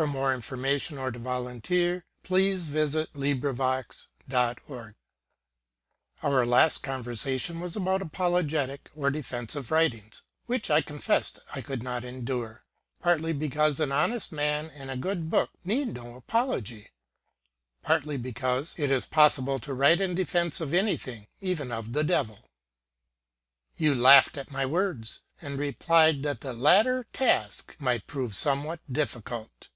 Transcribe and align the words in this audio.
[The 0.00 0.06
visitors 0.06 0.96
all 0.96 1.10
depart,] 1.10 1.56
A 1.56 1.60
DEFENSE 1.60 2.96
OP 2.96 3.12
THE 3.12 3.34
DEVIL 3.34 3.54
From 3.54 3.56
the 3.60 3.86
< 3.86 4.28
Epistles 4.30 4.94
> 5.46 6.22
OUR 6.22 6.46
last 6.46 6.78
conversation 6.82 7.60
was 7.60 7.76
about 7.76 8.00
apologetic 8.00 8.88
or 8.96 9.10
defensive 9.10 9.70
writ 9.70 9.92
ings, 9.92 10.22
which 10.46 10.70
I 10.70 10.80
confessed 10.80 11.40
I 11.52 11.60
could 11.60 11.82
not 11.82 12.02
endure; 12.06 12.64
partly 13.02 13.34
because 13.34 13.78
an 13.78 13.92
honest 13.92 14.32
man 14.32 14.70
and 14.70 14.90
a 14.90 14.96
good 14.96 15.28
book 15.28 15.50
need 15.64 15.88
no 15.92 16.14
apology, 16.16 16.92
partly 17.82 18.16
because 18.16 18.74
it 18.78 18.90
is 18.90 19.04
possible 19.04 19.58
to 19.58 19.74
write 19.74 20.00
in 20.00 20.14
defense 20.14 20.62
of 20.62 20.72
anything, 20.72 21.26
even 21.42 21.70
of 21.70 21.92
the 21.92 22.04
Devil. 22.04 22.38
You 23.76 23.94
laughed 23.94 24.38
at 24.38 24.50
my 24.50 24.64
words, 24.64 25.24
and 25.42 25.58
replied 25.58 26.22
that 26.22 26.40
the 26.40 26.54
latter 26.54 27.04
task 27.12 27.76
might 27.78 28.06
prove 28.06 28.34
somewhat 28.34 28.80
difficult. 28.90 29.68